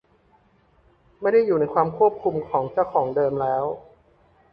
[1.21, 3.65] ไม่ได้อยู่ในความควบคุมของเจ้าของเดิมแล้ว